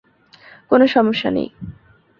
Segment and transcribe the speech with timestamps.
[0.69, 1.49] কোন সমস্যা নেই।